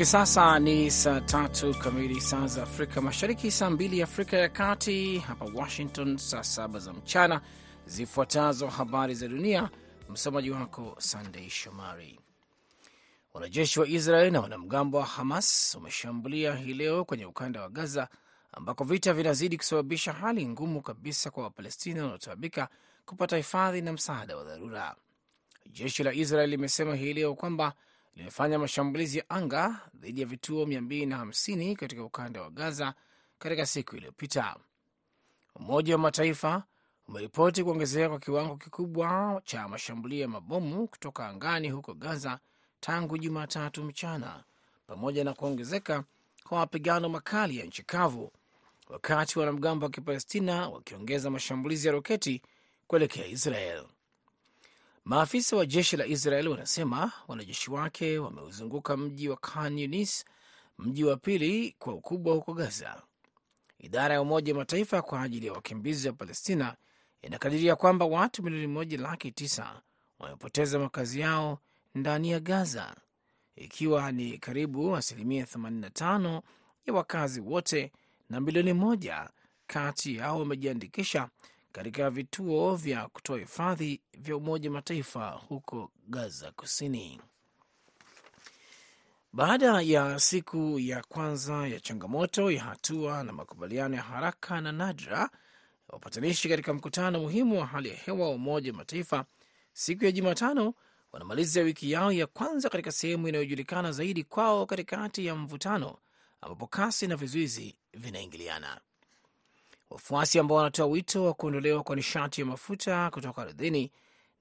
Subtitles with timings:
[0.00, 5.18] Hivi sasa ni saa tatu kamili saa za Afrika Mashariki, saa mbili Afrika ya Kati,
[5.18, 7.40] hapa Washington saa saba za mchana.
[7.86, 9.70] Zifuatazo habari za dunia,
[10.08, 12.20] msomaji wako Sandei Shomari.
[13.34, 18.08] Wanajeshi wa Israel na wanamgambo wa Hamas wameshambulia hii leo kwenye ukanda wa Gaza
[18.52, 22.68] ambako vita vinazidi kusababisha hali ngumu kabisa kwa Wapalestina wanaotaabika
[23.06, 24.96] kupata hifadhi na msaada wa dharura.
[25.66, 27.72] Jeshi la Israel limesema hii leo kwamba
[28.16, 32.94] limefanya mashambulizi ya anga dhidi ya vituo 250 katika ukanda wa Gaza
[33.38, 34.56] katika siku iliyopita.
[35.54, 36.62] Umoja wa Mataifa
[37.08, 42.38] umeripoti kuongezeka kwa kiwango kikubwa cha mashambulio ya mabomu kutoka angani huko Gaza
[42.80, 44.44] tangu Jumatatu mchana,
[44.86, 46.04] pamoja na kuongezeka
[46.44, 48.32] kwa mapigano makali ya nchi kavu,
[48.90, 52.42] wakati wanamgambo wa Kipalestina wakiongeza mashambulizi ya roketi
[52.86, 53.84] kuelekea Israel.
[55.04, 60.24] Maafisa wa jeshi la Israel wanasema wanajeshi wake wameuzunguka mji wa Khan Yunis,
[60.78, 63.02] mji wa pili kwa ukubwa huko Gaza.
[63.78, 66.76] Idara ya Umoja wa Mataifa kwa ajili ya wakimbizi wa Palestina
[67.22, 69.82] inakadiria kwamba watu milioni moja laki tisa
[70.18, 71.58] wamepoteza makazi yao
[71.94, 72.96] ndani ya Gaza,
[73.56, 76.42] ikiwa ni karibu asilimia 85
[76.86, 77.92] ya wakazi wote,
[78.30, 79.30] na milioni moja
[79.66, 81.28] kati yao wamejiandikisha
[81.72, 87.20] katika vituo vya kutoa hifadhi vya Umoja Mataifa huko Gaza Kusini.
[89.32, 95.30] Baada ya siku ya kwanza ya changamoto ya hatua na makubaliano ya haraka na nadra,
[95.88, 99.24] wapatanishi katika mkutano muhimu wa hali ya hewa wa Umoja Mataifa
[99.72, 100.74] siku ya Jumatano
[101.12, 105.96] wanamaliza wiki yao ya kwanza katika sehemu inayojulikana zaidi kwao katikati ya mvutano,
[106.42, 108.80] ambapo kasi na vizuizi vinaingiliana.
[109.90, 113.92] Wafuasi ambao wanatoa wito wa kuondolewa kwa nishati ya mafuta kutoka ardhini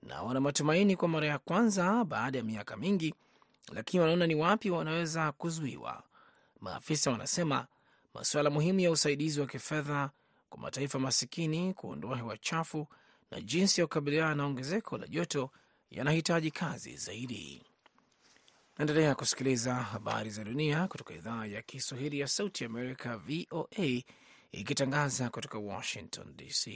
[0.04, 3.14] na wana matumaini kwa mara ya kwanza baada ya miaka mingi,
[3.74, 6.04] lakini wanaona ni wapi wanaweza kuzuiwa.
[6.62, 7.68] Maafisa wanasema
[8.14, 10.10] masuala muhimu ya usaidizi wa kifedha
[10.50, 12.88] kwa mataifa masikini kuondoa hewa chafu
[13.32, 15.50] na jinsi ya kukabiliana na ongezeko la joto
[15.92, 17.64] yanahitaji kazi zaidi.
[18.80, 24.02] Naendelea kusikiliza habari za dunia kutoka idhaa ya Kiswahili ya Sauti Amerika, VOA,
[24.52, 26.68] ikitangaza kutoka Washington DC.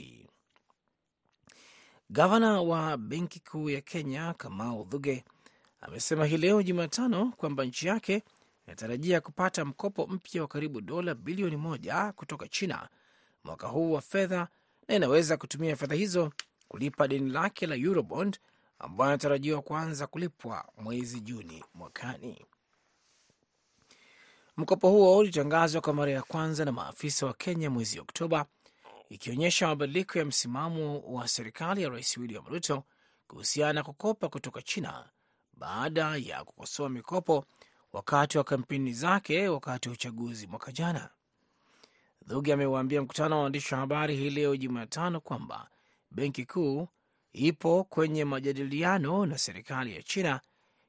[2.10, 5.24] Gavana wa Benki Kuu ya Kenya Kamau Dhuge
[5.80, 8.22] amesema hii leo Jumatano kwamba nchi yake
[8.66, 12.88] inatarajia kupata mkopo mpya wa karibu dola bilioni moja kutoka China
[13.44, 14.48] mwaka huu wa fedha
[14.88, 16.32] na inaweza kutumia fedha hizo
[16.68, 18.38] kulipa deni lake la Eurobond
[18.78, 22.46] ambayo anatarajiwa kuanza kulipwa mwezi Juni mwakani.
[24.56, 28.46] Mkopo huo ulitangazwa kwa mara ya kwanza na maafisa wa Kenya mwezi Oktoba,
[29.08, 32.82] ikionyesha mabadiliko ya msimamo wa serikali ya Rais William Ruto
[33.28, 35.08] kuhusiana na kukopa kutoka China
[35.52, 37.44] baada ya kukosoa mikopo
[37.92, 41.10] wakati wa kampeni zake wakati wa uchaguzi mwaka jana.
[42.26, 45.68] Dhugi amewaambia mkutano wa waandishi wa habari hii leo Jumatano kwamba
[46.10, 46.88] benki kuu
[47.34, 50.40] ipo kwenye majadiliano na serikali ya China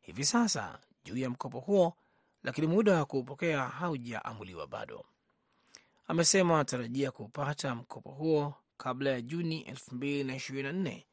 [0.01, 1.93] hivi sasa juu ya mkopo huo,
[2.43, 5.05] lakini muda wa kuupokea haujaamuliwa bado.
[6.07, 11.03] Amesema anatarajia kuupata mkopo huo kabla ya Juni 2024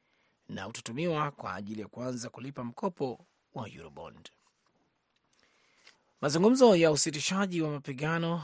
[0.48, 4.30] na utatumiwa kwa ajili ya kuanza kulipa mkopo wa Eurobond.
[6.20, 8.42] Mazungumzo ya usitishaji wa mapigano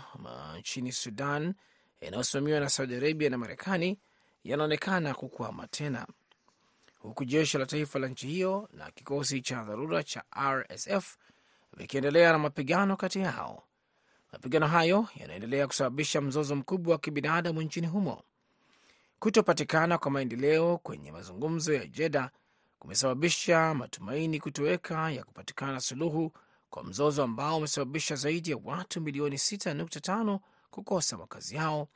[0.58, 1.54] nchini Sudan
[2.00, 3.98] yanayosimamiwa na Saudi Arabia na Marekani
[4.44, 6.06] yanaonekana kukwama tena
[6.98, 11.16] huku jeshi la taifa la nchi hiyo na kikosi cha dharura cha RSF
[11.76, 13.62] vikiendelea na mapigano kati yao.
[14.32, 18.22] Mapigano hayo yanaendelea kusababisha mzozo mkubwa wa kibinadamu nchini humo.
[19.18, 22.30] Kutopatikana kwa maendeleo kwenye mazungumzo ya Jeda
[22.78, 26.32] kumesababisha matumaini kutoweka ya kupatikana suluhu
[26.70, 30.38] kwa mzozo ambao umesababisha zaidi ya watu milioni 6.5
[30.70, 31.88] kukosa makazi yao,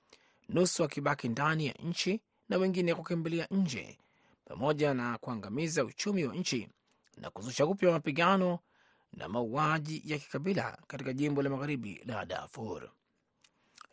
[0.49, 3.99] nusu wakibaki ndani ya nchi na wengine kukimbilia nje
[4.53, 6.69] pamoja na kuangamiza uchumi wa nchi
[7.17, 8.59] na kuzusha upya mapigano
[9.13, 12.91] na mauaji ya kikabila katika jimbo la magharibi la Darfur.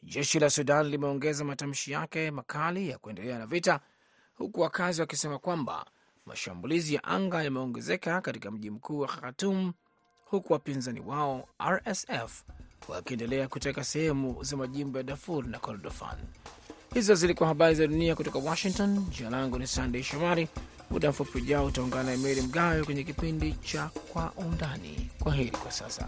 [0.04, 3.80] Jeshi la Sudan limeongeza matamshi yake makali ya kuendelea na vita,
[4.36, 5.86] huku wakazi wakisema kwamba
[6.26, 9.74] mashambulizi ya anga yameongezeka katika mji mkuu wa Khartoum,
[10.26, 12.44] huku wapinzani wao RSF
[12.88, 16.18] wakiendelea kuteka sehemu za majimbo ya Darfur na Kordofan.
[16.94, 19.06] Hizo zilikuwa habari za dunia kutoka Washington.
[19.18, 20.48] Jina langu ni Sandey Shomari.
[20.90, 25.10] Muda mfupi ujao utaungana na Meri Mgawe kwenye kipindi cha Kwa Undani.
[25.20, 26.08] Kwa heri kwa sasa.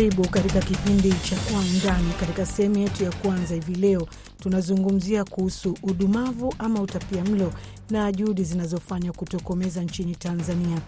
[0.00, 2.12] Karibu katika kipindi cha Kwa Undani.
[2.20, 4.08] Katika sehemu yetu ya kwanza hivi leo
[4.42, 7.52] tunazungumzia kuhusu udumavu ama utapia mlo
[7.90, 10.78] na juhudi zinazofanywa kutokomeza nchini Tanzania,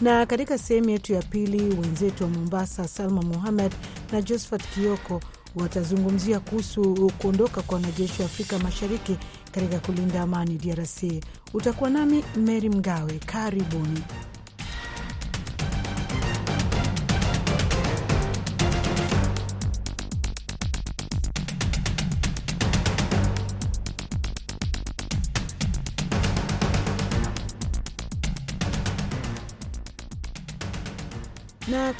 [0.00, 3.72] na katika sehemu yetu ya pili wenzetu wa Mombasa, Salma Muhamed
[4.12, 5.20] na Josephat Kioko
[5.56, 9.16] watazungumzia kuhusu kuondoka kwa wanajeshi wa Afrika Mashariki
[9.52, 11.02] katika kulinda amani DRC.
[11.54, 14.02] Utakuwa nami Mary Mgawe, karibuni.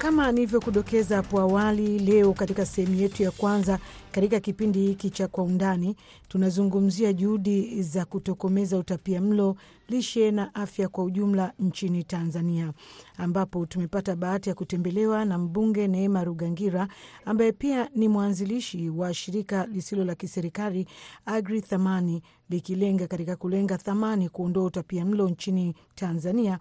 [0.00, 3.78] Kama nilivyokudokeza hapo awali, leo katika sehemu yetu ya kwanza
[4.12, 5.96] katika kipindi hiki cha Kwa Undani
[6.28, 9.56] tunazungumzia juhudi za kutokomeza utapia mlo,
[9.88, 12.72] lishe na afya kwa ujumla nchini Tanzania,
[13.16, 16.88] ambapo tumepata bahati ya kutembelewa na mbunge Neema Rugangira
[17.24, 20.86] ambaye pia ni mwanzilishi wa shirika lisilo la kiserikali
[21.26, 26.58] Agri Thamani likilenga katika kulenga thamani kuondoa utapia mlo nchini Tanzania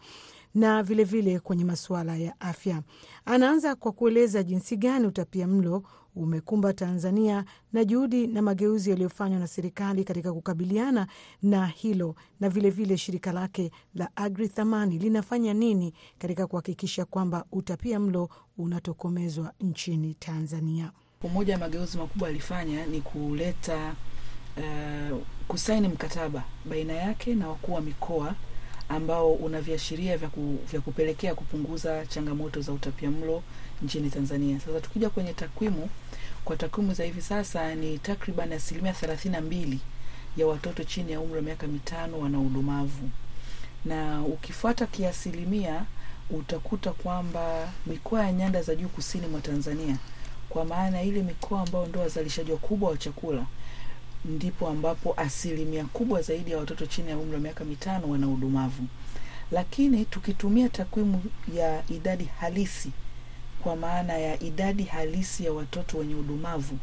[0.55, 2.81] na vilevile vile kwenye masuala ya afya.
[3.25, 5.83] Anaanza kwa kueleza jinsi gani utapia mlo
[6.15, 11.07] umekumba Tanzania na juhudi na mageuzi yaliyofanywa na serikali katika kukabiliana
[11.41, 17.45] na hilo, na vilevile vile shirika lake la Agri Thamani linafanya nini katika kuhakikisha kwamba
[17.51, 20.91] utapia mlo unatokomezwa nchini Tanzania.
[21.33, 23.95] Moja ya mageuzi makubwa alifanya ni kuleta
[24.57, 25.17] uh,
[25.47, 28.35] kusaini mkataba baina yake na wakuu wa mikoa
[28.89, 33.43] ambao una viashiria vya, ku, vya kupelekea kupunguza changamoto za utapiamlo
[33.83, 34.59] nchini Tanzania.
[34.59, 35.89] Sasa tukija kwenye takwimu,
[36.45, 39.79] kwa takwimu za hivi sasa ni takriban asilimia thelathini na mbili
[40.37, 43.09] ya watoto chini ya umri wa miaka mitano wana udumavu,
[43.85, 45.85] na ukifuata kiasilimia
[46.29, 49.97] utakuta kwamba mikoa ya nyanda za juu kusini mwa Tanzania,
[50.49, 53.45] kwa maana ile mikoa ambayo ndio wazalishaji wakubwa wa chakula
[54.25, 58.83] ndipo ambapo asilimia kubwa zaidi ya watoto chini ya umri wa miaka mitano wana udumavu.
[59.51, 61.23] Lakini tukitumia takwimu
[61.55, 62.91] ya idadi halisi,
[63.63, 66.77] kwa maana ya idadi halisi ya watoto wenye udumavu,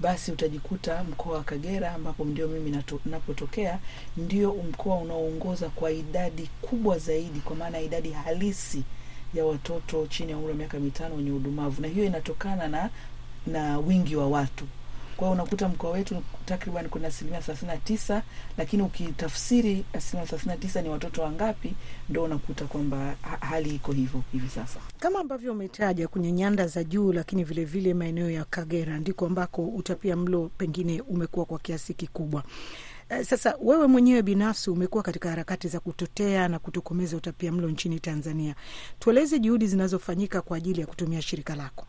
[0.00, 3.78] basi utajikuta mkoa wa Kagera ambapo ndio mimi napotokea,
[4.16, 8.82] ndio mkoa unaoongoza kwa idadi kubwa zaidi, kwa maana ya idadi halisi
[9.34, 12.90] ya watoto chini ya umri wa miaka mitano wenye udumavu, na hiyo inatokana na
[13.46, 14.64] na wingi wa watu
[15.16, 18.22] kwa hiyo unakuta mkoa wetu takriban kuna asilimia thelathini na tisa
[18.58, 21.74] lakini ukitafsiri asilimia thelathini na tisa ni watoto wangapi,
[22.08, 27.12] ndo unakuta kwamba hali iko hivyo hivi sasa, kama ambavyo umetaja kwenye nyanda za juu,
[27.12, 32.42] lakini vilevile maeneo ya Kagera ndiko ambako utapia mlo pengine umekuwa kwa kiasi kikubwa.
[33.24, 38.54] Sasa wewe mwenyewe binafsi umekuwa katika harakati za kutetea na kutokomeza utapia mlo nchini Tanzania.
[38.98, 41.86] Tueleze juhudi zinazofanyika kwa ajili ya kutumia shirika lako.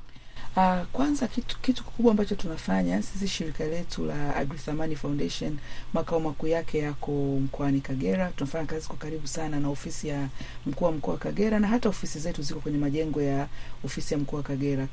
[0.57, 5.57] Uh, kwanza kitu, kitu kikubwa ambacho tunafanya sisi shirika letu la Agrithamani Foundation
[5.93, 7.11] makao makuu yake yako
[7.43, 8.31] mkoani Kagera.
[8.35, 10.27] Tunafanya kazi kwa karibu sana na ofisi ya
[10.65, 13.47] mkuu wa mkoa wa Kagera na hata ofisi zetu ziko kwenye majengo ya
[13.85, 14.87] ofisi ya mkuu wa Kagera.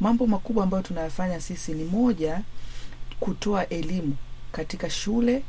[0.00, 2.40] Mambo makubwa ambayo tunayafanya sisi ni moja,
[3.20, 4.16] kutoa elimu
[4.52, 5.42] katika shule,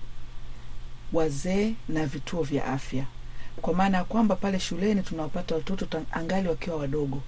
[1.13, 3.05] wazee na vituo vya afya,
[3.61, 7.21] kwa maana ya kwamba pale shuleni tunawapata watoto angali wakiwa wadogo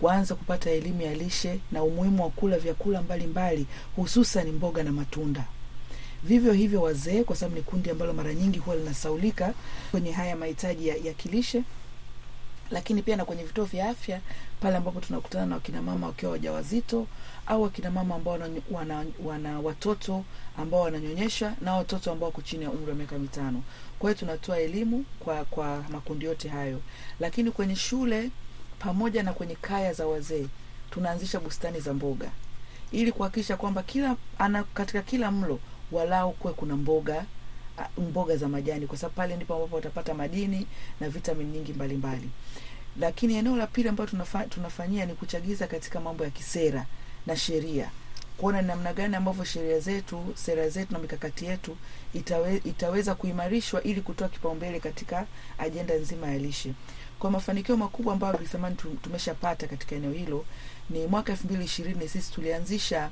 [0.00, 3.66] waanze kupata elimu ya lishe na umuhimu wa kula vyakula mbalimbali
[3.96, 5.44] hususan mboga na matunda.
[6.24, 9.54] Vivyo hivyo wazee, kwa sababu ni kundi ambalo mara nyingi huwa linasaulika
[9.90, 11.62] kwenye haya mahitaji ya, ya kilishe,
[12.70, 14.20] lakini pia na kwenye vituo vya afya
[14.60, 17.06] pale ambapo tunakutana na wakinamama wakiwa wajawazito
[17.46, 20.24] au wakinamama ambao wana, wana, wana watoto
[20.56, 23.62] ambao wananyonyesha na watoto ambao wako chini ya umri wa miaka mitano.
[23.98, 26.80] Kwa hiyo tunatoa elimu kwa kwa makundi yote hayo,
[27.20, 28.30] lakini kwenye shule
[28.84, 30.46] pamoja na kwenye kaya za wazee
[30.90, 32.30] tunaanzisha bustani za mboga
[32.92, 35.58] ili kuhakikisha kwamba kila ana, katika kila mlo
[35.92, 37.24] walau kuwe kuna mboga
[37.98, 40.66] mboga za majani, kwa sababu pale ndipo ambapo watapata madini
[41.00, 42.30] na vitamini nyingi mbalimbali mbali.
[43.00, 46.86] Lakini eneo la pili ambayo tunafa, tunafanyia ni kuchagiza katika mambo ya kisera
[47.26, 47.90] na sheria,
[48.36, 51.76] kuona namna gani ambavyo sheria zetu, sera zetu na mikakati yetu
[52.14, 55.26] itawe, itaweza kuimarishwa ili kutoa kipaumbele katika
[55.58, 56.72] ajenda nzima ya lishe.
[57.20, 60.44] Kwa mafanikio makubwa ambayo Agrithamani tumeshapata katika eneo hilo
[60.90, 63.10] ni mwaka elfu mbili ishirini sisi tulianzisha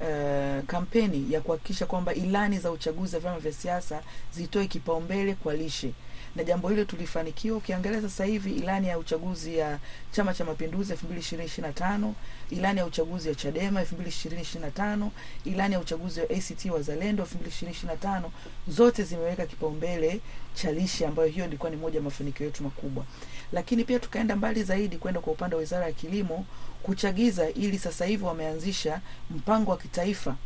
[0.00, 4.02] uh, kampeni ya kuhakikisha kwamba ilani za uchaguzi wa vyama vya siasa
[4.34, 5.92] zitoe kipaumbele kwa lishe,
[6.36, 7.56] na jambo hilo tulifanikiwa.
[7.58, 9.78] Ukiangalia sasa hivi ilani ya uchaguzi ya
[10.12, 12.14] Chama cha Mapinduzi elfu mbili ishirini ishirini na tano
[12.50, 15.10] ilani ya uchaguzi ya Chadema elfu mbili ishirini ishirini na tano
[15.44, 18.32] ilani ya uchaguzi wa ACT Wazalendo elfu mbili ishirini ishirini na tano
[18.68, 20.20] zote zimeweka kipaumbele
[20.54, 23.04] cha lishe, ambayo hiyo ilikuwa ni moja ya mafanikio yetu makubwa.
[23.52, 26.44] Lakini pia tukaenda mbali zaidi kwenda kwa upande wa Wizara ya Kilimo
[26.82, 30.36] kuchagiza, ili sasa hivi wameanzisha mpango wa kitaifa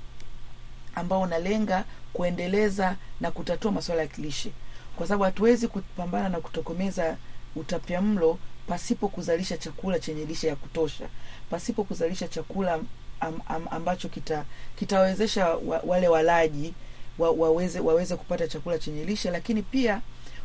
[0.94, 4.50] ambao unalenga kuendeleza na kutatua masuala ya kilishe,
[4.96, 7.16] kwa sababu hatuwezi kupambana na kutokomeza
[7.56, 11.08] utapiamlo pasipo kuzalisha chakula chenye lishe ya kutosha,
[11.50, 12.74] pasipo kuzalisha chakula
[13.20, 14.44] am, am, ambacho kita
[14.78, 16.74] kitawezesha wa, wale walaji
[17.18, 20.00] wa, waweze waweze kupata chakula chenye lishe, lakini pia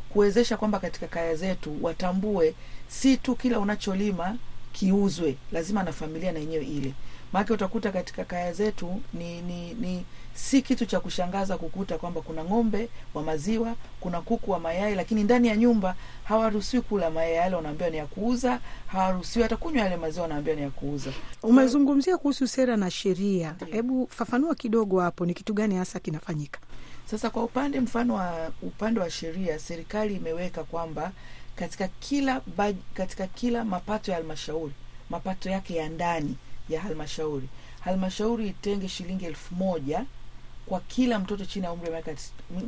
[0.10, 2.54] kuwezesha kwamba katika kaya zetu watambue
[2.88, 4.38] si tu kila unacholima
[4.74, 6.94] kiuzwe, lazima na familia na yenyewe ile.
[7.34, 12.44] Maana utakuta katika kaya zetu ni, ni, ni si kitu cha kushangaza kukuta kwamba kuna
[12.44, 17.56] ng'ombe wa maziwa, kuna kuku wa mayai, lakini ndani ya nyumba hawaruhusiwi kula mayai yale,
[17.56, 18.60] wanaambiwa ni ya kuuza.
[18.88, 21.12] Hawaruhusiwi hata kunywa yale maziwa, wanaambiwa ni ya kuuza.
[21.44, 26.60] Umezungumzia kuhusu sera na sheria, hebu fafanua kidogo hapo, ni kitu gani hasa kinafanyika?
[27.06, 31.12] Sasa kwa upande mfano wa upande wa sheria, serikali imeweka kwamba
[31.56, 34.74] katika kila baj, katika kila mapato ya halmashauri,
[35.10, 36.36] mapato yake ya ndani
[36.70, 37.48] ya halmashauri,
[37.80, 40.06] halmashauri itenge shilingi elfu moja
[40.66, 42.02] kwa kila mtoto chini ya umri wa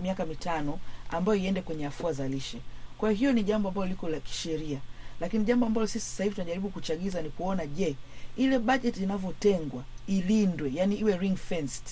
[0.03, 2.57] miaka, mitano ambayo iende kwenye afua za lishe.
[2.97, 4.79] Kwa hiyo ni jambo ambalo liko la kisheria,
[5.19, 7.95] lakini jambo ambalo sisi sasa hivi tunajaribu kuchagiza ni kuona, je,
[8.37, 11.83] ile budget inavyotengwa ilindwe, yani iwe ring fenced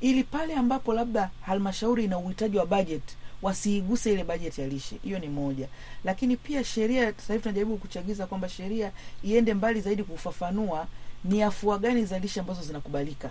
[0.00, 3.02] ili pale ambapo labda halmashauri ina uhitaji wa budget
[3.42, 4.96] wasiiguse ile bajeti ya lishe.
[5.02, 5.68] Hiyo ni moja,
[6.04, 10.86] lakini pia sheria sasa hivi tunajaribu kuchagiza kwamba sheria iende mbali zaidi kufafanua
[11.24, 13.30] ni afua gani za lishe ambazo zinakubalika,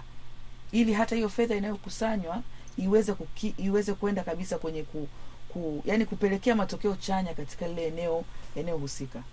[0.72, 2.42] ili hata hiyo fedha inayokusanywa
[2.78, 5.08] iweze kuki, iweze kwenda kabisa kwenye ku,
[5.50, 8.24] ku, yani kupelekea matokeo chanya katika lile eneo
[8.56, 9.24] eneo husika.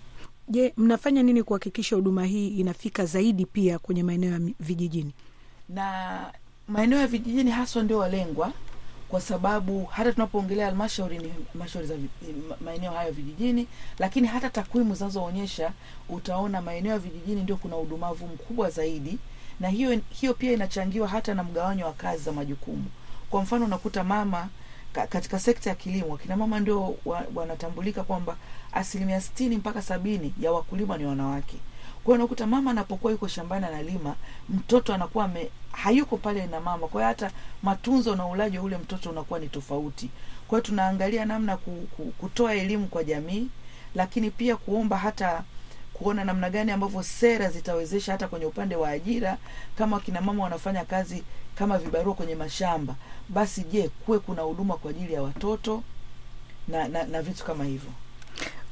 [0.47, 5.11] Je, mnafanya nini kuhakikisha huduma hii inafika zaidi pia kwenye maeneo ya vijijini?
[5.69, 6.19] na
[6.67, 8.51] maeneo ya vijijini haswa ndio walengwa,
[9.09, 11.95] kwa sababu hata tunapoongelea halmashauri ni halmashauri za
[12.65, 13.67] maeneo hayo vijijini,
[13.99, 15.71] lakini hata takwimu zinazoonyesha
[16.09, 19.17] utaona maeneo ya vijijini ndio kuna udumavu mkubwa zaidi,
[19.59, 22.85] na hiyo hiyo pia inachangiwa hata na mgawanyo wa kazi za majukumu.
[23.29, 24.47] Kwa mfano unakuta mama
[25.09, 28.37] katika sekta ya kilimo, kina mama ndio wa, wanatambulika kwamba
[28.73, 31.57] asilimia sitini mpaka sabini ya wakulima ni wanawake.
[32.03, 34.15] Kwa unakuta mama anapokuwa yuko shambani analima,
[34.49, 36.87] mtoto anakuwa me, hayuko pale na mama.
[36.87, 37.31] Kwa hiyo hata
[37.63, 40.09] matunzo na ulaji wa ule mtoto unakuwa ni tofauti.
[40.47, 43.47] Kwa hiyo tunaangalia namna ku, kutoa elimu kwa jamii,
[43.95, 45.43] lakini pia kuomba hata
[45.97, 49.37] kuona namna gani ambavyo sera zitawezesha hata kwenye upande wa ajira,
[49.77, 51.23] kama kina mama wanafanya kazi
[51.55, 52.95] kama vibarua kwenye mashamba,
[53.29, 55.83] basi je, kuwe kuna huduma kwa ajili ya watoto
[56.67, 57.89] na, na, na vitu kama hivyo.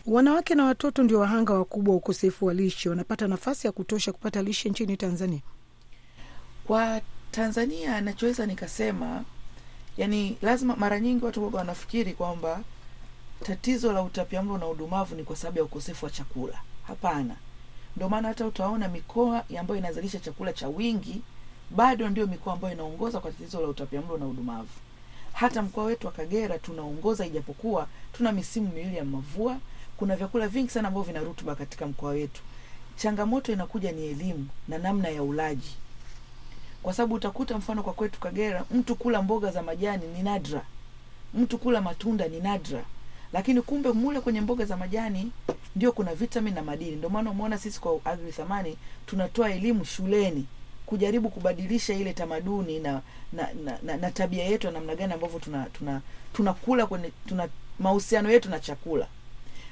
[0.05, 2.89] Wanawake na watoto ndio wahanga wakubwa wa ukosefu wa lishe.
[2.89, 5.39] Wanapata nafasi ya kutosha kupata lishe nchini Tanzania?
[6.67, 7.01] Kwa
[7.31, 9.23] Tanzania, nachoweza nikasema,
[9.97, 12.61] yani lazima, mara nyingi watu wanafikiri kwamba
[13.43, 16.61] tatizo la utapiamlo na udumavu ni kwa sababu ya ukosefu wa chakula.
[16.87, 17.35] Hapana,
[17.95, 21.21] ndio maana hata utaona mikoa ambayo inazalisha chakula cha wingi
[21.71, 24.67] bado ndio mikoa ambayo inaongoza kwa tatizo la utapiamlo na udumavu.
[25.33, 29.57] Hata mkoa wetu wa Kagera tunaongoza, ijapokuwa tuna misimu miwili ya mavua
[29.97, 32.41] kuna vyakula vingi sana ambavyo vina rutuba katika mkoa wetu.
[32.97, 35.75] Changamoto inakuja ni elimu na namna ya ulaji,
[36.83, 40.61] kwa sababu utakuta mfano kwa kwetu Kagera, mtu kula mboga za majani ni nadra,
[41.33, 42.83] mtu kula matunda ni nadra,
[43.33, 45.31] lakini kumbe mule kwenye mboga za majani
[45.75, 46.95] ndio kuna vitamin na madini.
[46.95, 50.45] Ndio maana umeona sisi kwa Agri Thamani tunatoa elimu shuleni
[50.85, 53.01] kujaribu kubadilisha ile tamaduni na
[53.33, 56.01] na, na, na, na tabia yetu na namna gani ambavyo tuna tuna
[56.33, 57.47] tunakula kwenye tuna
[57.79, 59.07] mahusiano yetu na chakula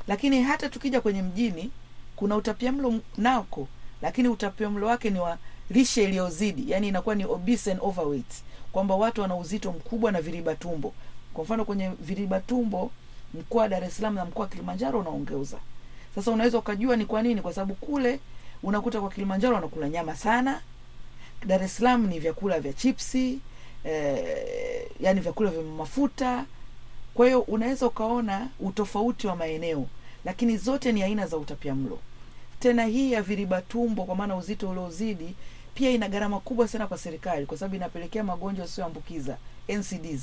[0.07, 1.71] lakini hata tukija kwenye mjini
[2.15, 3.67] kuna utapiamlo nako,
[4.01, 5.37] lakini utapiamlo wake ni wa
[5.69, 10.55] lishe iliyozidi, yani inakuwa ni obese and overweight, kwamba watu wana uzito mkubwa na viriba
[10.55, 10.93] tumbo.
[11.33, 12.91] Kwa mfano kwenye viriba tumbo
[13.33, 15.57] mkoa wa Dar es Salaam na mkoa wa Kilimanjaro unaongeza.
[16.15, 18.19] Sasa unaweza ukajua ni kwa nini, kwa sababu kule
[18.63, 20.61] unakuta kwa Kilimanjaro wanakula nyama sana,
[21.45, 23.39] Dar es Salaam ni vyakula vya chipsi
[23.83, 26.45] eh, yani vyakula vya mafuta
[27.13, 29.85] kwa hiyo unaweza ukaona utofauti wa maeneo,
[30.25, 31.99] lakini zote ni aina za utapiamlo.
[32.59, 35.35] Tena hii ya viriba tumbo, kwa maana uzito uliozidi,
[35.75, 39.37] pia ina gharama kubwa sana kwa serikali, kwa sababu inapelekea magonjwa yasiyoambukiza
[39.69, 40.21] NCDs,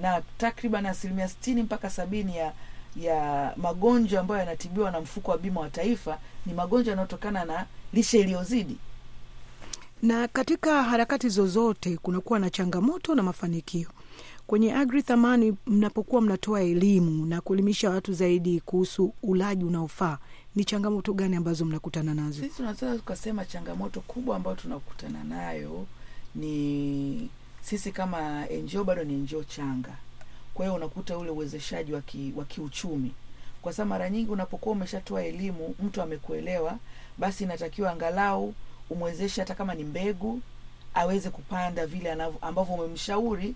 [0.00, 2.52] na takriban asilimia sitini mpaka sabini ya
[2.96, 8.20] ya magonjwa ambayo yanatibiwa na mfuko wa bima wa taifa ni magonjwa yanayotokana na lishe
[8.20, 8.76] iliyozidi.
[10.02, 13.88] Na katika harakati zozote kunakuwa na changamoto na mafanikio
[14.46, 20.18] kwenye Agri Thamani, mnapokuwa mnatoa elimu na kuelimisha watu zaidi kuhusu ulaji unaofaa,
[20.56, 22.42] ni changamoto gani ambazo mnakutana nazo?
[22.42, 25.86] Sisi tunaweza tukasema changamoto kubwa ambayo tunakutana nayo
[26.34, 27.30] ni
[27.62, 29.92] sisi kama NGO bado ni NGO changa,
[30.54, 31.92] kwa hiyo unakuta ule uwezeshaji
[32.36, 33.12] wa kiuchumi,
[33.62, 36.78] kwa sababu mara nyingi unapokuwa umeshatoa elimu, mtu amekuelewa,
[37.18, 38.54] basi inatakiwa angalau
[38.90, 40.40] umwezeshe hata kama ni mbegu
[40.94, 43.54] aweze kupanda vile ambavyo umemshauri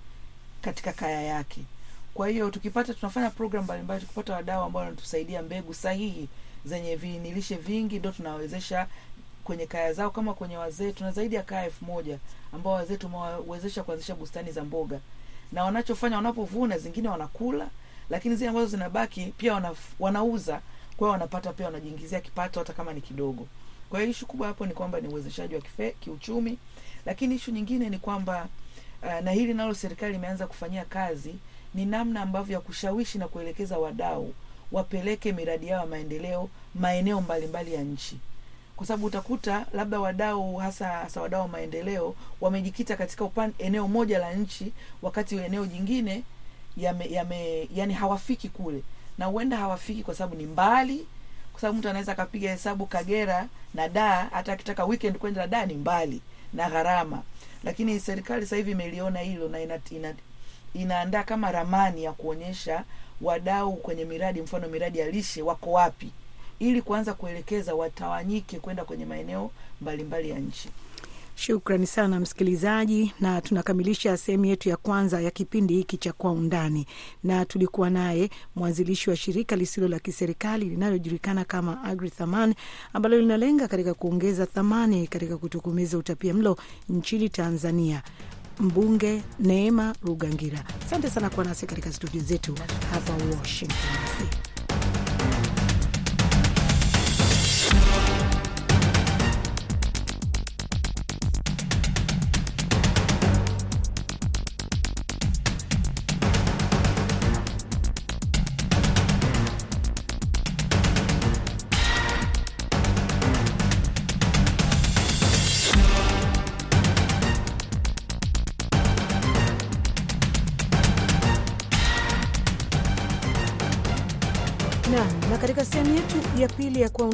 [0.62, 1.60] katika kaya yake.
[2.14, 6.28] Kwa hiyo tukipata, tunafanya program mbalimbali, tukipata wadau ambao wanatusaidia mbegu sahihi
[6.64, 8.86] zenye viinilishe vingi, ndo tunawezesha
[9.44, 10.10] kwenye kaya zao.
[10.10, 12.18] Kama kwenye wazee, tuna zaidi ya kaya elfu moja
[12.52, 15.00] ambao wazee tumewawezesha kuanzisha bustani za mboga,
[15.52, 17.68] na wanachofanya wanapovuna, zingine wanakula,
[18.10, 20.60] lakini zile ambazo zinabaki pia wana, wanauza.
[20.96, 23.46] Kwa wanapata pia, wanajiingizia kipato hata kama ni kidogo.
[23.90, 26.58] Kwa hiyo ishu kubwa hapo ni kwamba ni uwezeshaji wa kife, kiuchumi,
[27.06, 28.48] lakini ishu nyingine ni kwamba
[29.02, 31.34] uh, na hili nalo serikali imeanza kufanyia kazi
[31.74, 34.34] ni namna ambavyo ya kushawishi na kuelekeza wadau
[34.72, 38.18] wapeleke miradi yao ya maendeleo maeneo mbalimbali ya nchi
[38.76, 44.18] kwa sababu utakuta labda wadau hasa hasa wadau wa maendeleo wamejikita katika upan, eneo moja
[44.18, 46.22] la nchi wakati eneo jingine
[46.76, 48.82] yame, yame, yani hawafiki kule.
[49.18, 51.06] Na huenda hawafiki kwa sababu ni mbali
[51.52, 55.74] kwa sababu mtu anaweza akapiga hesabu Kagera na Dar, hata akitaka weekend kwenda Dar ni
[55.74, 56.20] mbali
[56.52, 57.22] na gharama,
[57.64, 60.14] lakini serikali sasa hivi imeliona hilo na ina, ina,
[60.74, 62.84] inaandaa kama ramani ya kuonyesha
[63.20, 66.10] wadau kwenye miradi, mfano miradi ya lishe wako wapi,
[66.58, 70.68] ili kuanza kuelekeza watawanyike kwenda kwenye maeneo mbalimbali ya nchi.
[71.36, 76.86] Shukrani sana msikilizaji, na tunakamilisha sehemu yetu ya kwanza ya kipindi hiki cha Kwa Undani,
[77.24, 82.54] na tulikuwa naye mwanzilishi wa shirika lisilo la kiserikali linalojulikana kama Agri Thaman
[82.92, 86.56] ambalo linalenga katika kuongeza thamani katika kutokomeza utapia mlo
[86.88, 88.02] nchini Tanzania,
[88.60, 90.64] mbunge Neema Rugangira.
[90.86, 92.54] Asante sana kuwa nasi katika studio zetu
[92.92, 93.78] hapa Washington
[94.18, 94.53] DC.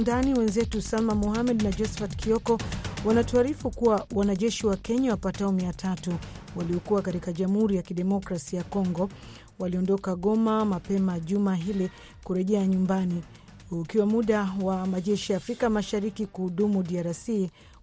[0.01, 2.59] Undani, wenzetu Salma Muhamed na Josephat Kioko
[3.05, 6.15] wanatuarifu kuwa wanajeshi wa Kenya wapatao mia tatu
[6.57, 9.11] waliokuwa katika Jamhuri ya Kidemokrasi ya Kongo
[9.59, 11.91] waliondoka Goma mapema juma hili
[12.25, 13.23] kurejea nyumbani,
[13.71, 17.29] ukiwa muda wa majeshi ya Afrika Mashariki kuhudumu DRC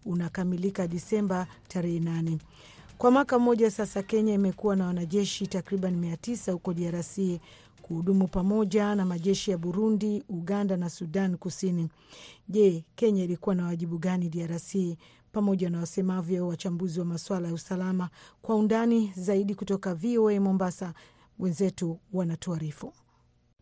[0.05, 2.37] unakamilika Disemba tarehe nane.
[2.97, 7.17] Kwa mwaka mmoja sasa, Kenya imekuwa na wanajeshi takriban mia tisa huko DRC
[7.87, 11.89] kuhudumu pamoja na majeshi ya Burundi, Uganda na Sudan Kusini.
[12.49, 14.75] Je, Kenya ilikuwa na wajibu gani DRC?
[15.31, 18.09] Pamoja na wasemavyo wachambuzi wa masuala ya usalama.
[18.41, 20.93] Kwa undani zaidi kutoka VOA Mombasa,
[21.39, 22.93] wenzetu wanatuarifu.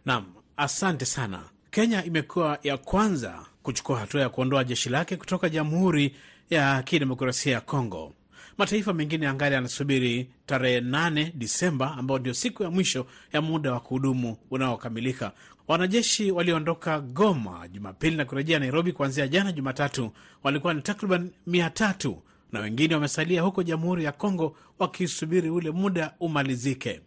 [0.06, 0.26] Naam,
[0.58, 1.44] asante sana.
[1.72, 6.16] Kenya imekuwa ya kwanza kuchukua hatua ya kuondoa jeshi lake kutoka Jamhuri
[6.50, 8.14] ya Kidemokrasia ya Kongo.
[8.58, 13.80] Mataifa mengine angali yanasubiri tarehe 8 Disemba, ambao ndio siku ya mwisho ya muda wa
[13.80, 15.32] kuhudumu unaokamilika.
[15.68, 20.12] Wanajeshi walioondoka Goma Jumapili na kurejea Nairobi kuanzia jana Jumatatu
[20.44, 21.72] walikuwa ni takriban mia
[22.52, 27.02] na wengine wamesalia huko Jamhuri ya Kongo wakisubiri ule muda umalizike.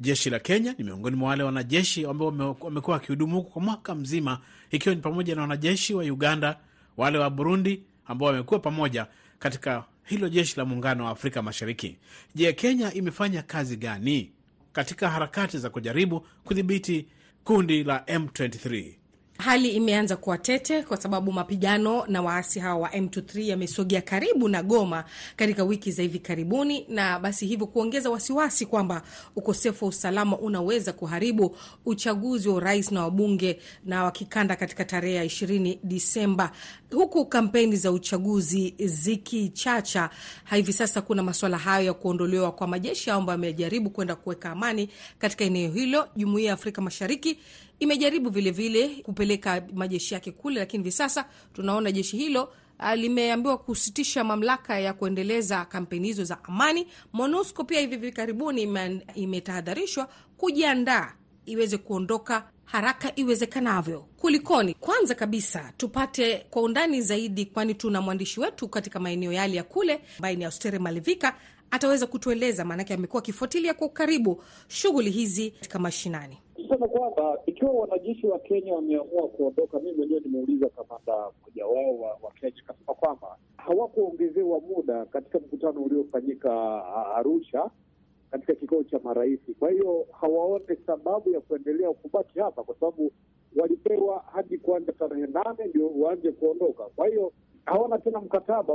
[0.00, 4.38] Jeshi la Kenya ni miongoni mwa wale wanajeshi ambao wamekuwa wakihudumu huku kwa mwaka mzima,
[4.70, 6.56] ikiwa ni pamoja na wanajeshi wa Uganda,
[6.96, 9.06] wale wa Burundi ambao wamekuwa pamoja
[9.38, 11.96] katika hilo jeshi la muungano wa Afrika Mashariki.
[12.34, 14.30] Je, Kenya imefanya kazi gani
[14.72, 17.06] katika harakati za kujaribu kudhibiti
[17.44, 18.94] kundi la M23?
[19.40, 24.62] Hali imeanza kuwa tete kwa sababu mapigano na waasi hawa wa M23 yamesogea karibu na
[24.62, 25.04] Goma
[25.36, 29.02] katika wiki za hivi karibuni, na basi hivyo kuongeza wasiwasi kwamba
[29.36, 35.24] ukosefu wa usalama unaweza kuharibu uchaguzi wa urais na wabunge na wakikanda katika tarehe ya
[35.24, 36.52] 20 Disemba,
[36.92, 40.10] huku kampeni za uchaguzi zikichacha.
[40.50, 45.44] Hivi sasa kuna masuala hayo ya kuondolewa kwa majeshi ambayo yamejaribu kwenda kuweka amani katika
[45.44, 46.08] eneo hilo.
[46.16, 47.38] Jumuiya ya Afrika Mashariki
[47.80, 52.52] imejaribu vilevile vile kupeleka majeshi yake kule, lakini hivi sasa tunaona jeshi hilo
[52.96, 56.86] limeambiwa kusitisha mamlaka ya kuendeleza kampeni hizo za amani.
[57.12, 58.68] MONUSCO pia hivi hivi karibuni
[59.14, 61.12] imetahadharishwa kujiandaa
[61.46, 64.00] iweze kuondoka haraka iwezekanavyo.
[64.16, 64.74] Kulikoni?
[64.74, 70.00] Kwanza kabisa tupate kwa undani zaidi, kwani tuna mwandishi wetu katika maeneo yale ya kule
[70.18, 71.36] ambaye ni Austere Malivika
[71.70, 76.38] ataweza kutueleza, maanake amekuwa akifuatilia kwa ukaribu shughuli hizi katika mashinani.
[76.56, 82.18] Tuseme kwamba ikiwa wanajeshi wa Kenya wameamua kuondoka, mimi mwenyewe nimeuliza kamanda mmoja wao wa,
[82.22, 86.50] wa Kenya, akasema kwamba hawakuongezewa muda katika mkutano uliofanyika
[87.16, 87.70] Arusha
[88.30, 89.40] katika kikao cha marais.
[89.58, 93.12] Kwa hiyo hawaone sababu ya kuendelea kubaki hapa, kwa sababu
[93.56, 96.84] walipewa hadi kuanza tarehe nane ndio waanze kuondoka.
[96.84, 97.32] Kwa hiyo
[97.66, 98.74] hawana tena mkataba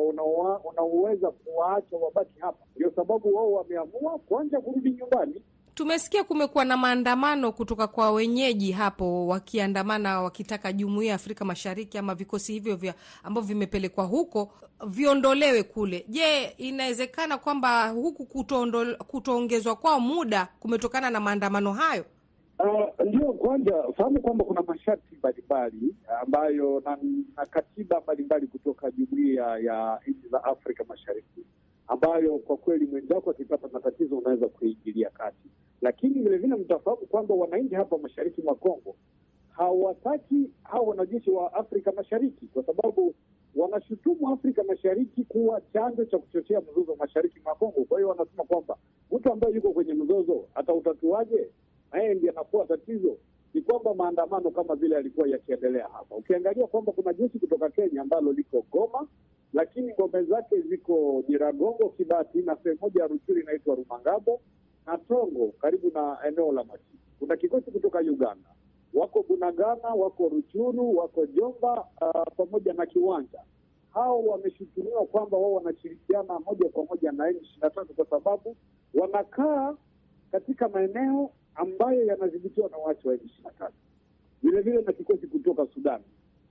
[0.69, 2.65] unaoweza kuwaacha wabaki hapa.
[2.75, 5.41] Ndio sababu wao wameamua kwanza kurudi nyumbani.
[5.75, 12.15] Tumesikia kumekuwa na maandamano kutoka kwa wenyeji hapo, wakiandamana wakitaka jumuiya ya Afrika Mashariki ama
[12.15, 12.93] vikosi hivyo vya
[13.23, 14.51] ambavyo vimepelekwa huko
[14.87, 16.05] viondolewe kule.
[16.09, 18.25] Je, inawezekana kwamba huku
[19.07, 22.05] kutoongezwa kwao muda kumetokana na maandamano hayo?
[22.59, 26.97] Uh, ndio, kwanza fahamu kwamba kuna masharti mbalimbali ambayo na,
[27.37, 31.45] na katiba mbalimbali kutoka jumuiya ya nchi za Afrika Mashariki
[31.87, 35.49] ambayo kwa kweli mwenzako akipata matatizo unaweza kuingilia kati,
[35.81, 38.95] lakini vilevile mtafahamu kwamba wananchi hapa mashariki mwa Kongo
[39.49, 43.15] hawataki hao wanajeshi wa Afrika Mashariki kwa sababu
[43.55, 47.83] wanashutumu Afrika Mashariki kuwa chanzo cha kuchochea mzozo mashariki mwa Kongo.
[47.89, 48.77] Kwa hiyo wanasema kwamba
[49.11, 51.49] mtu ambaye yuko kwenye mzozo atautatuaje?
[51.93, 53.17] Na yeye ndiye anakuwa tatizo.
[53.53, 56.15] Ni kwamba maandamano kama vile yalikuwa yakiendelea hapa.
[56.15, 59.07] Ukiangalia kwamba kuna jeshi kutoka Kenya ambalo liko Goma,
[59.53, 64.41] lakini ngome zake ziko Nyiragongo, Kibati na sehemu moja ya Ruchuru inaitwa Rumangabo
[64.85, 66.97] na Tongo, karibu na eneo la Masisi.
[67.19, 68.49] Kuna kikosi kutoka Uganda,
[68.93, 73.39] wako Bunagana, wako Ruchuru, wako Jomba uh, pamoja na Kiwanja.
[73.89, 78.55] Hao wameshutumiwa kwamba wao wanashirikiana moja kwa moja na M ishirini na tatu kwa sababu
[78.93, 79.75] wanakaa
[80.31, 83.73] katika maeneo ambayo yanadhibitiwa na waasi wa M ishirini na tatu,
[84.43, 86.01] vilevile na kikosi kutoka Sudan,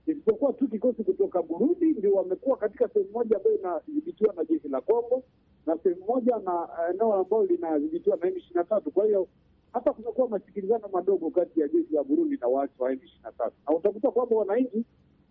[0.07, 4.81] isipokuwa tu kikosi kutoka Burundi ndio wamekuwa katika sehemu moja ambayo inadhibitiwa na jeshi la
[4.81, 5.23] Kongo
[5.65, 8.91] na sehemu moja na eneo ambayo linadhibitiwa na M ishirini na tatu.
[8.91, 9.27] Kwa hiyo
[9.73, 13.31] hata kumekuwa masikilizano madogo kati ya jeshi la Burundi na waasi wa M ishirini na
[13.31, 14.85] tatu, na utakuta kwamba wananchi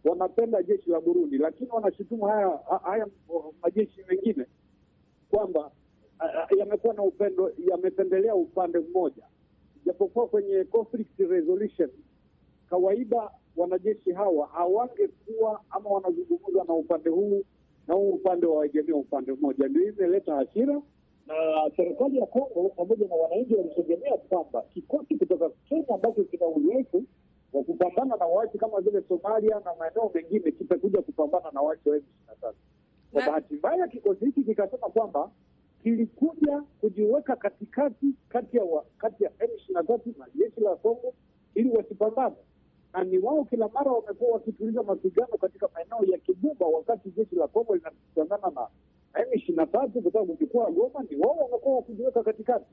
[0.05, 3.07] wanapenda jeshi la Burundi, lakini wanashutumu haya haya
[3.63, 4.47] majeshi mengine
[5.31, 5.71] kwamba
[6.59, 9.23] yamekuwa na upendo, yamependelea upande mmoja
[9.87, 11.91] japokuwa kwenye conflict resolution
[12.71, 17.43] kawaida wanajeshi hawa hawangekuwa ama wanazungumza na upande huu
[17.89, 19.69] na huu upande wa waegemea upande mmoja.
[19.69, 20.83] Ndio imeleta hasira,
[21.27, 21.35] na
[21.77, 27.05] serikali ya Kongo pamoja na wananchi walitegemea kwamba kikosi kutoka Kenya ambacho kina uzoefu
[27.53, 31.97] wa kupambana na waasi kama vile Somalia na maeneo mengine kitakuja kupambana na waasi wa
[31.97, 32.59] M ishirini na tatu.
[33.13, 35.31] Kwa bahati mbaya, kikosi hiki kikasema kwamba
[35.85, 38.65] kilikuja kujiweka katikati kati ya
[38.99, 41.15] kati ya M ishirini na tatu na jeshi la Kongo
[41.55, 42.37] ili wasipambane,
[42.93, 47.49] na ni wao kila mara wamekuwa wakituliza mapigano katika maeneo ya Kibumba, wakati jeshi la
[47.49, 48.69] Kongo linapigana na
[49.15, 50.39] M ishirini na tatu kwa sababu
[50.73, 52.65] Goma ni wao wamekuwa wakijiweka katikati.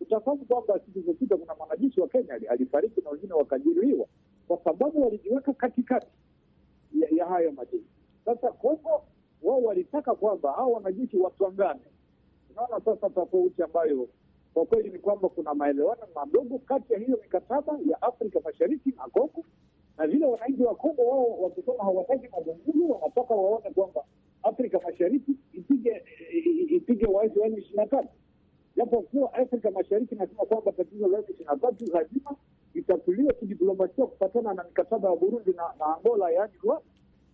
[0.00, 4.06] Utafahamu kwamba siku zilizopita kuna mwanajeshi wa Kenya alifariki na wengine wakajeruhiwa
[4.48, 6.06] kwa sababu walijiweka katikati
[7.00, 7.86] ya, ya hayo majeshi.
[8.24, 9.02] Sasa Kongo
[9.42, 11.80] wao walitaka kwamba hao wanajeshi watwangane
[12.56, 14.08] Unaona sasa tofauti ambayo
[14.54, 19.02] kwa kweli ni kwamba kuna maelewano madogo kati ya hiyo mikataba ya Afrika Mashariki na
[19.04, 19.44] Kongo,
[19.98, 24.04] na vile wananchi wa Kongo wao wakisema hawataki mazungumzo, wanataka waone kwamba
[24.42, 26.02] Afrika Mashariki ipige
[26.76, 28.08] ipige waasi wa ishirini na tatu,
[28.76, 32.36] japo kuwa Afrika Mashariki nasema kwamba tatizo la ishirini na tatu lazima
[32.74, 36.84] itatuliwe kidiplomasia kupatana na mikataba ya Burundi na, na Angola, yaani Rwanda.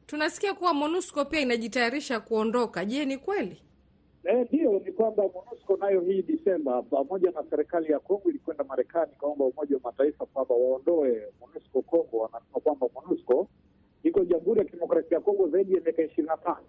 [0.07, 2.85] Tunasikia kuwa MONUSCO pia inajitayarisha kuondoka.
[2.85, 3.63] Je, ni kweli?
[4.25, 9.45] Ndiyo, ni kwamba MONUSCO nayo hii Disemba pamoja na serikali ya Kongo ilikwenda Marekani kaomba
[9.45, 12.19] Umoja wa Mataifa kwamba waondoe MONUSCO Kongo.
[12.19, 13.49] Wanasema kwamba MONUSCO
[14.03, 16.67] iko Jamhuri ya Kidemokrasia ya Kongo zaidi ya miaka ishirini na tano.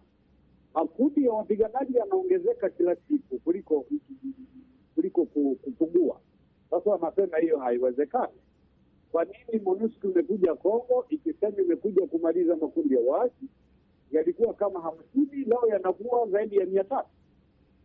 [0.73, 3.85] Makundi ya wapiganaji yanaongezeka kila siku kuliko
[4.95, 6.19] kuliko kupungua.
[6.69, 8.33] Sasa wanasema hiyo haiwezekani.
[9.11, 13.45] Kwa nini MONUSCO imekuja Kongo ikisema imekuja kumaliza makundi ya waasi?
[14.11, 17.09] Yalikuwa kama hamsini, leo yanakuwa zaidi ya mia tatu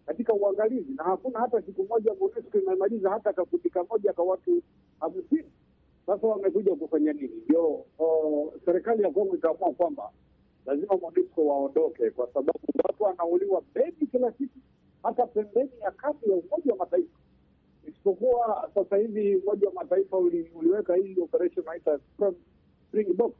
[0.08, 4.62] katika uangalizi na hakuna hata siku moja MONUSCO imemaliza hata kakundi kamoja kwa watu
[5.00, 5.50] hamsini.
[6.06, 7.30] Sasa wamekuja kufanya nini?
[7.44, 7.84] Ndio
[8.64, 10.10] serikali ya Kongo ikaamua kwamba
[10.66, 14.58] lazima MONUSCO waondoke, kwa sababu watu wanauliwa Beni kila siku,
[15.02, 17.18] hata pembeni ya kambi ya Umoja wa Mataifa.
[17.88, 21.98] Isipokuwa sasa hivi Umoja wa Mataifa uli, uliweka hii operation naita
[22.88, 23.34] Springbok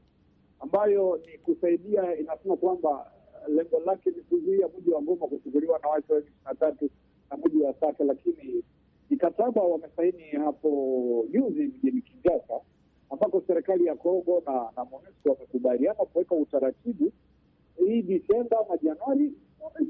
[0.61, 3.13] ambayo ni kusaidia, inasema kwamba
[3.49, 6.91] lengo lake ni kuzuia mji wa Goma kuchukuliwa na waasi wa ishirini na tatu
[7.31, 8.65] na mji wa Sake, lakini
[9.11, 10.71] mikataba wamesaini hapo
[11.31, 12.61] juzi mjini Kinshasa,
[13.11, 17.13] ambako serikali ya Kongo na na MONUSCO wamekubaliana kuweka utaratibu
[17.87, 19.33] hii Disemba ama Januari.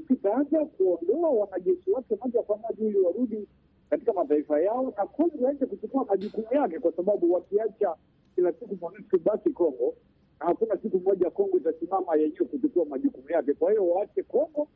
[0.09, 3.47] Itaanza kuondoa wanajeshi wake moja kwa moja ili warudi
[3.89, 7.95] katika mataifa yao na Kongo aende kuchukua majukumu yake, kwa sababu wakiacha
[8.35, 9.93] kila siku MONUSCO basi Kongo
[10.39, 13.53] hakuna siku moja Kongo itasimama yenyewe kuchukua majukumu yake.
[13.53, 14.67] Kwa hiyo waache Kongo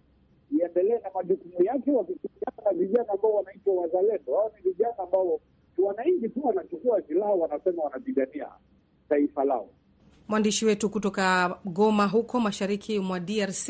[0.59, 4.35] iendelee na majukumu yake, wakishirikiana na vijana ambao wanaitwa wazalendo.
[4.35, 5.39] Hao ni vijana ambao
[5.77, 8.47] wananchi tu wanachukua silaha, wanasema wanapigania
[9.09, 9.69] taifa lao.
[10.27, 13.69] Mwandishi wetu kutoka Goma huko mashariki mwa DRC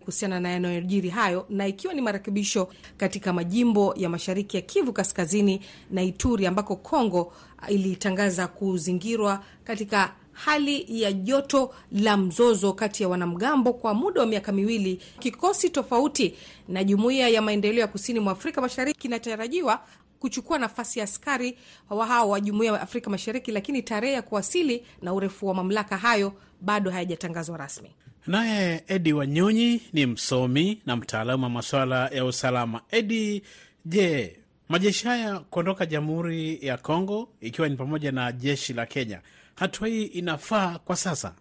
[0.00, 5.60] kuhusiana na yanayojiri hayo, na ikiwa ni marekebisho katika majimbo ya mashariki ya Kivu Kaskazini
[5.90, 7.32] na Ituri ambako Kongo
[7.68, 14.52] ilitangaza kuzingirwa katika hali ya joto la mzozo kati ya wanamgambo kwa muda wa miaka
[14.52, 15.00] miwili.
[15.18, 16.34] Kikosi tofauti
[16.68, 19.80] na jumuiya ya maendeleo ya kusini mwa Afrika Mashariki kinatarajiwa
[20.18, 21.58] kuchukua nafasi ya askari
[21.90, 25.96] wa hao wa jumuiya ya Afrika Mashariki, lakini tarehe ya kuwasili na urefu wa mamlaka
[25.96, 27.90] hayo bado hayajatangazwa rasmi.
[28.26, 32.80] Naye Edi Wanyonyi ni msomi na mtaalamu wa masuala ya usalama.
[32.90, 33.42] Edi,
[33.84, 34.36] je,
[34.68, 39.20] majeshi haya kuondoka Jamhuri ya Kongo ikiwa ni pamoja na jeshi la Kenya,
[39.54, 41.34] hatua hii inafaa kwa sasa?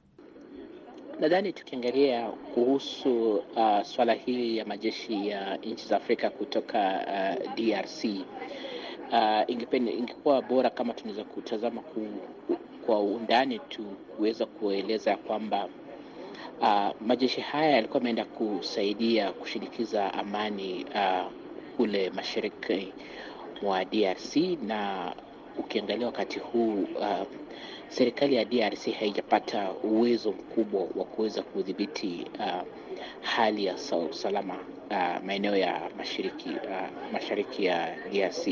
[1.20, 8.04] Nadhani tukiangalia kuhusu uh, swala hili ya majeshi ya nchi za Afrika kutoka uh, DRC
[9.12, 9.50] uh,
[9.98, 12.08] ingekuwa bora kama tunaweza kutazama ku,
[12.86, 15.68] kwa undani tu kuweza kueleza kwamba
[16.62, 21.32] uh, majeshi haya yalikuwa ameenda kusaidia kushinikiza amani uh,
[21.78, 22.94] kule mashariki
[23.62, 25.12] mwa DRC na
[25.58, 27.28] ukiangalia wakati huu uh,
[27.90, 32.62] serikali ya DRC haijapata uwezo mkubwa wa kuweza kudhibiti uh,
[33.22, 33.76] hali ya
[34.12, 34.54] usalama
[34.92, 38.48] uh, maeneo ya mashariki uh, mashariki ya DRC.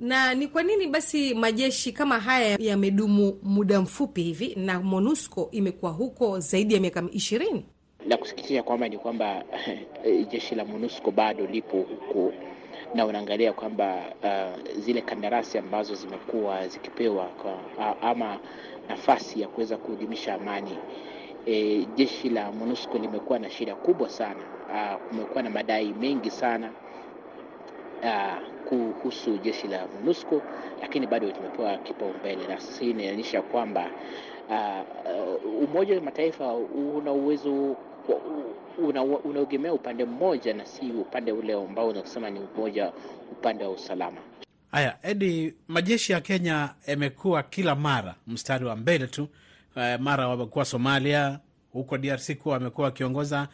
[0.00, 5.92] Na ni kwa nini basi majeshi kama haya yamedumu muda mfupi hivi na MONUSCO imekuwa
[5.92, 7.64] huko zaidi ya miaka ishirini?
[8.08, 9.44] La kusikitisha kwamba ni kwamba
[10.32, 12.32] jeshi la MONUSCO bado lipo huko
[12.94, 18.38] na unaangalia kwamba uh, zile kandarasi ambazo zimekuwa zikipewa kwa, ama
[18.88, 20.78] nafasi ya kuweza kuhudumisha amani
[21.46, 24.40] e, jeshi la MONUSCO limekuwa na shida kubwa sana.
[25.08, 26.70] Kumekuwa na madai mengi sana
[28.02, 30.42] uh, kuhusu jeshi la MONUSCO,
[30.82, 33.90] lakini bado limepewa kipaumbele, na hii inaonyesha kwamba
[34.50, 36.54] uh, Umoja wa Mataifa
[36.96, 37.76] una uwezo
[39.24, 42.92] unaegemea una upande mmoja na si upande ule ambao unasema ni umoja
[43.32, 44.18] upande wa usalama.
[44.70, 49.28] Haya, Edi, majeshi ya Kenya yamekuwa kila mara mstari wa mbele tu.
[49.76, 51.40] Uh, mara wamekuwa Somalia,
[51.72, 53.48] huko DRC kuwa wamekuwa wakiongoza,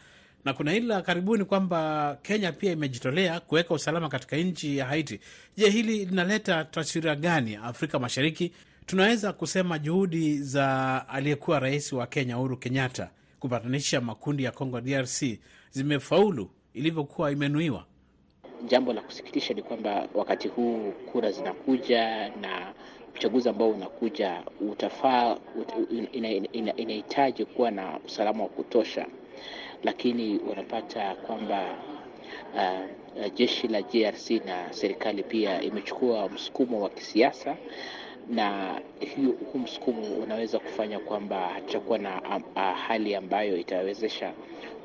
[0.45, 5.19] na kuna hili la karibuni kwamba Kenya pia imejitolea kuweka usalama katika nchi ya Haiti.
[5.57, 8.51] Je, hili linaleta taswira gani Afrika Mashariki?
[8.85, 15.23] Tunaweza kusema juhudi za aliyekuwa rais wa Kenya Uhuru Kenyatta kupatanisha makundi ya Congo DRC
[15.71, 17.85] zimefaulu ilivyokuwa imenuiwa.
[18.67, 22.73] Jambo la kusikitisha ni kwamba wakati huu kura zinakuja na
[23.15, 25.69] uchaguzi ambao unakuja utafaa ut,
[26.13, 29.05] inahitaji ina, ina, kuwa na usalama wa kutosha,
[29.83, 31.75] lakini unapata kwamba
[32.55, 37.55] uh, jeshi la grc na serikali pia imechukua msukumo wa kisiasa
[38.29, 38.79] na
[39.53, 44.33] huu msukumo unaweza kufanya kwamba hatutakuwa na a, a, hali ambayo itawezesha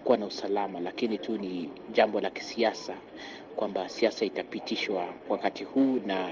[0.04, 2.94] kuwa na usalama, lakini tu ni jambo la kisiasa
[3.58, 6.30] kwamba siasa itapitishwa wakati huu na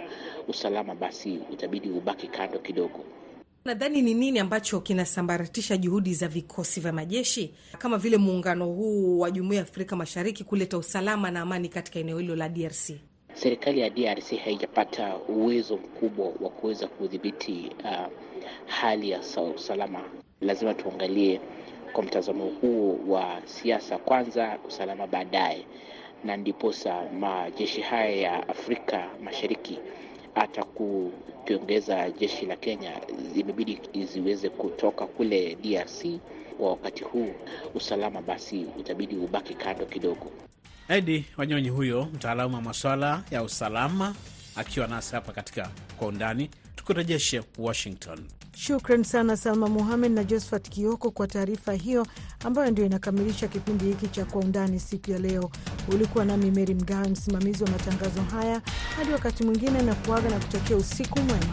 [0.49, 3.05] usalama basi utabidi ubaki kando kidogo.
[3.65, 9.31] Nadhani ni nini ambacho kinasambaratisha juhudi za vikosi vya majeshi kama vile muungano huu wa
[9.31, 12.91] Jumuiya ya Afrika Mashariki kuleta usalama na amani katika eneo hilo la DRC?
[13.35, 18.07] Serikali ya DRC haijapata uwezo mkubwa wa kuweza kudhibiti uh,
[18.67, 19.21] hali ya
[19.57, 20.01] usalama.
[20.41, 21.41] Lazima tuangalie
[21.93, 25.67] kwa mtazamo huo wa siasa kwanza, usalama baadaye,
[26.27, 29.79] na ndiposa majeshi haya ya Afrika Mashariki
[30.35, 32.93] hata kukiongeza jeshi la Kenya
[33.35, 33.81] imebidi
[34.13, 36.05] ziweze kutoka kule DRC
[36.59, 37.35] kwa wakati huu,
[37.75, 40.31] usalama basi utabidi ubaki kando kidogo.
[40.89, 44.15] Edi Wanyonyi huyo mtaalamu wa maswala ya usalama
[44.57, 46.51] akiwa nasi hapa katika Kwa Undani.
[46.91, 48.19] Tukurejeshe Washington.
[48.57, 52.07] Shukran sana Salma Muhamed na Josephat Kioko kwa taarifa hiyo
[52.45, 55.51] ambayo ndio inakamilisha kipindi hiki cha Kwa Undani siku ya leo.
[55.93, 58.63] Ulikuwa nami Meri Mgawe, msimamizi wa matangazo haya.
[58.97, 61.47] Hadi wakati mwingine, na kuaga na kutokea usiku mwema.